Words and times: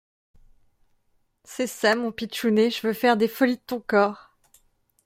C’est 1.43 1.67
ça 1.67 1.93
mon 1.95 2.11
Pitchounet, 2.11 2.71
je 2.71 2.87
veux 2.87 2.93
faire 2.93 3.17
des 3.17 3.27
folies 3.27 3.57
de 3.57 3.61
ton 3.67 3.79
corps… 3.81 4.31